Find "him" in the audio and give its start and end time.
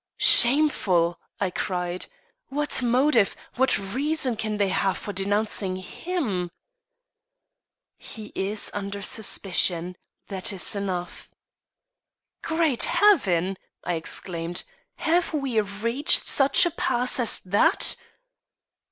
5.75-6.49